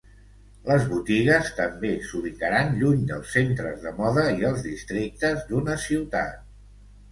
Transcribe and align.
Les 0.69 0.85
botigues 0.93 1.51
també 1.59 1.91
s'ubicaran 2.07 2.73
lluny 2.79 3.05
dels 3.13 3.35
centres 3.39 3.79
de 3.85 3.95
moda 4.01 4.25
i 4.41 4.49
els 4.51 4.67
districtes 4.71 5.47
d'una 5.53 5.79
ciutat. 5.89 6.45